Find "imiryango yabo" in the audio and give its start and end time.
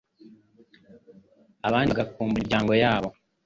2.41-3.09